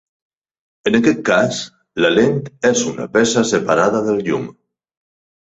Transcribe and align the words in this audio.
En 0.91 0.95
aquest 0.99 1.19
cas, 1.27 1.59
la 2.05 2.11
lent 2.15 2.39
és 2.71 2.83
una 2.93 3.07
peça 3.19 3.45
separada 3.53 4.03
del 4.09 4.25
llum. 4.31 4.51